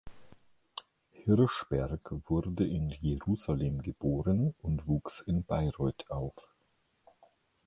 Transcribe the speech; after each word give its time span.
Hirschberg 1.11 2.23
wurde 2.27 2.65
in 2.65 2.89
Jerusalem 2.89 3.83
geboren 3.83 4.55
und 4.63 4.87
wuchs 4.87 5.19
in 5.19 5.43
Bayreuth 5.43 6.09
auf. 6.09 6.33